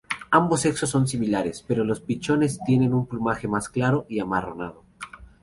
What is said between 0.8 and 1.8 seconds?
son similares,